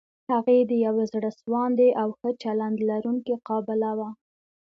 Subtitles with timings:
[0.31, 4.09] هغې د يوې زړه سواندې او ښه چلند لرونکې قابله وه.